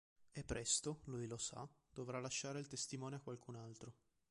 E 0.31 0.43
presto, 0.43 1.01
lui 1.03 1.27
lo 1.27 1.37
sa, 1.37 1.63
dovrà 1.93 2.19
lasciare 2.19 2.57
il 2.57 2.65
testimone 2.65 3.17
a 3.17 3.21
qualcun 3.21 3.53
altro. 3.55 3.93